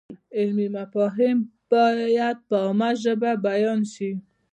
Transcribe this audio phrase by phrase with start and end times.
[0.37, 1.37] علمي مفاهیم
[1.71, 4.11] باید په عامه ژبه بیان شي.